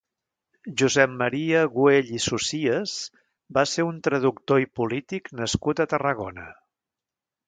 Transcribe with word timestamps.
Josep 0.81 1.11
Maria 1.17 1.59
Güell 1.73 2.07
i 2.19 2.21
Socias 2.23 2.93
va 3.57 3.65
ser 3.73 3.85
un 3.89 3.99
traductor 4.07 4.63
i 4.63 4.69
polític 4.81 5.29
nascut 5.43 5.83
a 5.85 5.91
Tarragona. 5.93 6.47